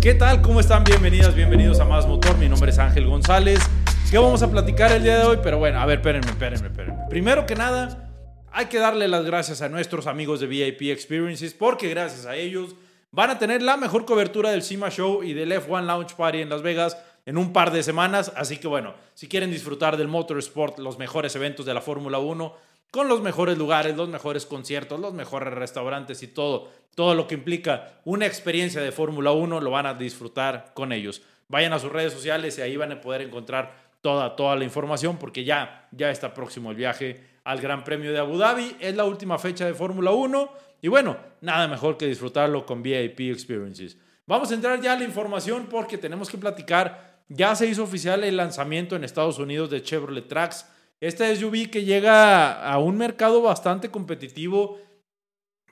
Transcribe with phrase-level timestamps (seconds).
[0.00, 0.40] ¿Qué tal?
[0.40, 0.82] ¿Cómo están?
[0.82, 2.38] Bienvenidas, bienvenidos a Más Motor.
[2.38, 3.60] Mi nombre es Ángel González.
[4.10, 5.38] ¿Qué vamos a platicar el día de hoy?
[5.42, 7.02] Pero bueno, a ver, espérenme, espérenme, espérenme.
[7.10, 8.10] Primero que nada,
[8.50, 12.76] hay que darle las gracias a nuestros amigos de VIP Experiences porque gracias a ellos
[13.10, 16.48] van a tener la mejor cobertura del SEMA Show y del F1 Launch Party en
[16.48, 18.32] Las Vegas en un par de semanas.
[18.36, 22.56] Así que bueno, si quieren disfrutar del Motorsport, los mejores eventos de la Fórmula 1,
[22.90, 27.34] con los mejores lugares, los mejores conciertos, los mejores restaurantes y todo, todo lo que
[27.34, 31.22] implica una experiencia de Fórmula 1, lo van a disfrutar con ellos.
[31.48, 35.18] Vayan a sus redes sociales y ahí van a poder encontrar toda, toda la información
[35.18, 38.76] porque ya, ya está próximo el viaje al Gran Premio de Abu Dhabi.
[38.80, 40.50] Es la última fecha de Fórmula 1
[40.82, 43.96] y bueno, nada mejor que disfrutarlo con VIP Experiences.
[44.26, 47.18] Vamos a entrar ya a la información porque tenemos que platicar.
[47.28, 50.66] Ya se hizo oficial el lanzamiento en Estados Unidos de Chevrolet Trax
[51.00, 54.78] esta SUV que llega a un mercado bastante competitivo,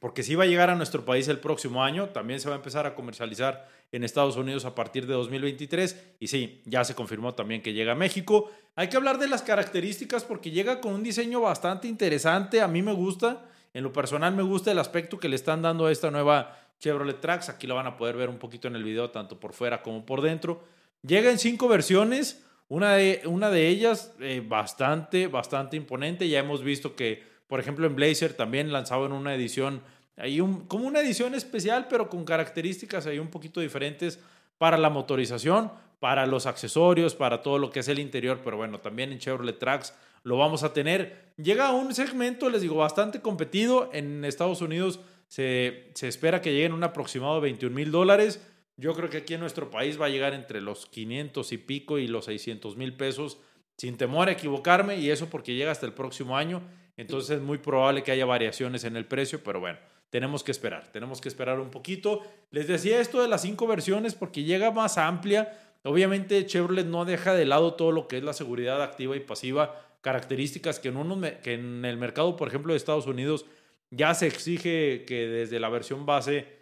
[0.00, 2.58] porque sí va a llegar a nuestro país el próximo año, también se va a
[2.58, 7.34] empezar a comercializar en Estados Unidos a partir de 2023 y sí, ya se confirmó
[7.34, 8.50] también que llega a México.
[8.76, 12.82] Hay que hablar de las características porque llega con un diseño bastante interesante, a mí
[12.82, 16.10] me gusta, en lo personal me gusta el aspecto que le están dando a esta
[16.10, 19.40] nueva Chevrolet Trax, aquí lo van a poder ver un poquito en el video, tanto
[19.40, 20.62] por fuera como por dentro.
[21.02, 26.28] Llega en cinco versiones, una de, una de ellas eh, bastante, bastante imponente.
[26.28, 29.82] Ya hemos visto que, por ejemplo, en Blazer también lanzaban una edición,
[30.16, 34.18] hay un, como una edición especial, pero con características ahí un poquito diferentes
[34.58, 38.40] para la motorización, para los accesorios, para todo lo que es el interior.
[38.42, 39.94] Pero bueno, también en Chevrolet Trax
[40.24, 41.32] lo vamos a tener.
[41.36, 43.90] Llega a un segmento, les digo, bastante competido.
[43.92, 48.40] En Estados Unidos se, se espera que lleguen un aproximado de 21 mil dólares.
[48.78, 51.98] Yo creo que aquí en nuestro país va a llegar entre los 500 y pico
[51.98, 53.38] y los 600 mil pesos,
[53.78, 56.62] sin temor a equivocarme, y eso porque llega hasta el próximo año.
[56.98, 59.78] Entonces es muy probable que haya variaciones en el precio, pero bueno,
[60.10, 62.22] tenemos que esperar, tenemos que esperar un poquito.
[62.50, 65.58] Les decía esto de las cinco versiones porque llega más amplia.
[65.82, 69.80] Obviamente Chevrolet no deja de lado todo lo que es la seguridad activa y pasiva,
[70.02, 73.46] características que en, uno, que en el mercado, por ejemplo, de Estados Unidos
[73.90, 76.55] ya se exige que desde la versión base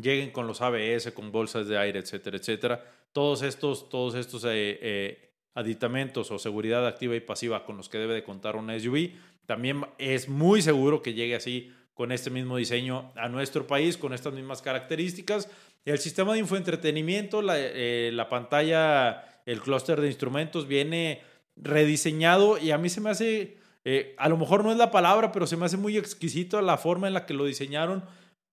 [0.00, 2.84] lleguen con los ABS, con bolsas de aire, etcétera, etcétera.
[3.12, 7.98] Todos estos, todos estos eh, eh, aditamentos o seguridad activa y pasiva con los que
[7.98, 9.12] debe de contar una SUV,
[9.46, 14.12] también es muy seguro que llegue así con este mismo diseño a nuestro país, con
[14.12, 15.48] estas mismas características.
[15.84, 21.22] El sistema de infoentretenimiento, la, eh, la pantalla, el clúster de instrumentos viene
[21.56, 23.56] rediseñado y a mí se me hace,
[24.18, 27.06] a lo mejor no es la palabra, pero se me hace muy exquisito la forma
[27.06, 28.04] en la que lo diseñaron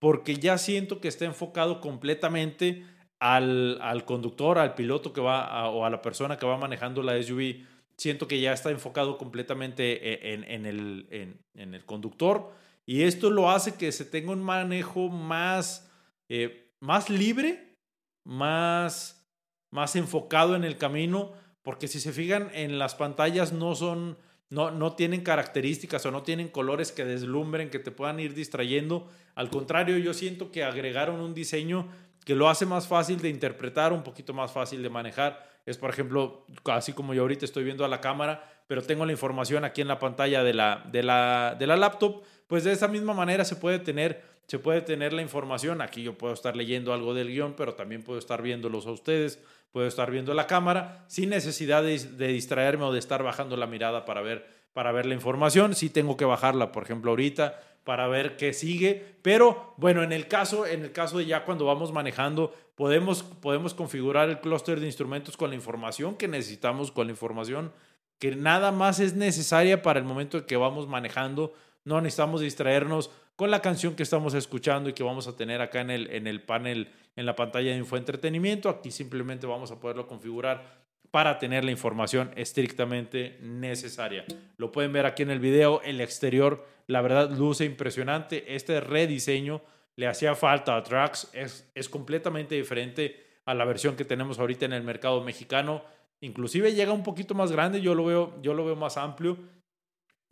[0.03, 2.85] porque ya siento que está enfocado completamente
[3.19, 7.23] al, al conductor, al piloto que va o a la persona que va manejando la
[7.23, 7.65] SUV.
[7.95, 12.51] Siento que ya está enfocado completamente e, en, en, el, en, el, conductor
[12.85, 15.89] y esto lo hace que se tenga un manejo más,
[16.27, 17.77] eh, más libre,
[18.25, 19.25] más,
[19.71, 21.31] más enfocado en el camino,
[21.61, 24.17] porque si se fijan en las pantallas no son
[24.53, 29.09] no, no tienen características o no tienen colores que deslumbren, que te puedan ir distrayendo.
[29.33, 31.87] Al contrario, yo siento que agregaron un diseño
[32.23, 35.49] que lo hace más fácil de interpretar, un poquito más fácil de manejar.
[35.65, 39.11] Es, por ejemplo, así como yo ahorita estoy viendo a la cámara, pero tengo la
[39.11, 42.87] información aquí en la pantalla de la, de la, de la laptop, pues de esa
[42.87, 45.81] misma manera se puede tener se puede tener la información.
[45.81, 49.39] Aquí yo puedo estar leyendo algo del guion, pero también puedo estar viéndolos a ustedes,
[49.71, 54.05] puedo estar viendo la cámara sin necesidad de, distraerme o de estar bajando la mirada
[54.05, 55.75] para ver, para ver la información.
[55.75, 59.17] Sí tengo que bajarla, por ejemplo, ahorita para ver qué sigue.
[59.21, 63.73] Pero bueno, en el caso, en el caso de ya cuando vamos manejando, podemos, podemos
[63.73, 67.71] configurar el clúster de instrumentos con la información que necesitamos, con la información
[68.19, 71.53] que nada más es necesaria para el momento en que vamos manejando.
[71.85, 75.81] No necesitamos distraernos con la canción que estamos escuchando y que vamos a tener acá
[75.81, 78.69] en el, en el panel, en la pantalla de infoentretenimiento.
[78.69, 84.25] Aquí simplemente vamos a poderlo configurar para tener la información estrictamente necesaria.
[84.57, 88.55] Lo pueden ver aquí en el video, el exterior, la verdad, luce impresionante.
[88.55, 89.61] Este rediseño
[89.95, 94.65] le hacía falta a Trax, es, es completamente diferente a la versión que tenemos ahorita
[94.65, 95.83] en el mercado mexicano.
[96.21, 99.37] Inclusive llega un poquito más grande, yo lo veo, yo lo veo más amplio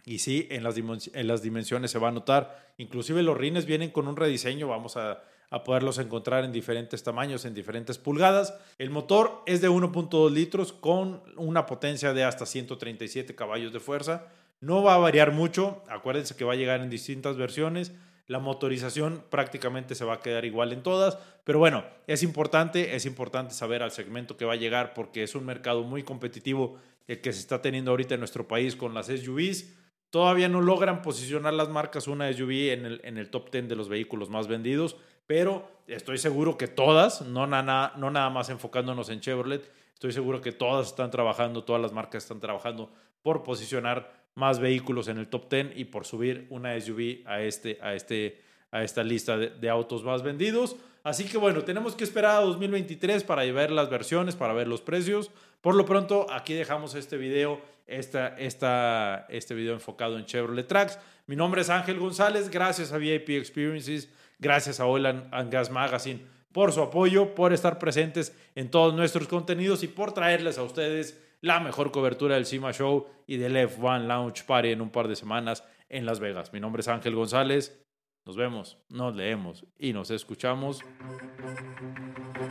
[0.05, 2.71] y sí, en las, en las dimensiones se va a notar.
[2.77, 7.45] Inclusive los rines vienen con un rediseño, vamos a, a poderlos encontrar en diferentes tamaños,
[7.45, 8.57] en diferentes pulgadas.
[8.77, 14.27] El motor es de 1.2 litros con una potencia de hasta 137 caballos de fuerza.
[14.61, 17.91] No va a variar mucho, acuérdense que va a llegar en distintas versiones.
[18.27, 23.05] La motorización prácticamente se va a quedar igual en todas, pero bueno, es importante, es
[23.05, 26.77] importante saber al segmento que va a llegar porque es un mercado muy competitivo
[27.09, 29.80] el que se está teniendo ahorita en nuestro país con las SUVs
[30.11, 33.75] Todavía no logran posicionar las marcas una SUV en el, en el top 10 de
[33.77, 39.09] los vehículos más vendidos, pero estoy seguro que todas, no, nada no nada más enfocándonos
[39.09, 42.91] en Chevrolet, estoy seguro que todas están trabajando, todas las marcas están trabajando
[43.23, 47.79] por posicionar más vehículos en el top 10 y por subir una SUV a, este,
[47.81, 48.41] a, este,
[48.71, 50.75] a esta lista de, autos más vendidos.
[51.03, 54.81] Así que bueno, tenemos que esperar a 2023 para ver las versiones, para ver los
[54.81, 55.31] precios.
[55.61, 60.99] Por lo pronto, aquí dejamos este video, esta, esta, este video enfocado en Chevrolet Tracks.
[61.27, 64.09] Mi nombre es Ángel González, gracias a VIP Experiences,
[64.39, 66.21] gracias a Oil and Gas Magazine
[66.51, 71.21] por su apoyo, por estar presentes en todos nuestros contenidos y por traerles a ustedes
[71.39, 75.15] la mejor cobertura del CIMA Show y del F1 Launch Party en un par de
[75.15, 76.53] semanas en Las Vegas.
[76.53, 77.81] Mi nombre es Ángel González.
[78.31, 80.79] Nos vemos, nos leemos y nos escuchamos.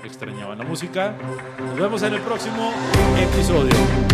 [0.04, 1.16] Extrañaban la música.
[1.58, 2.70] Nos vemos en el próximo
[3.18, 4.09] episodio.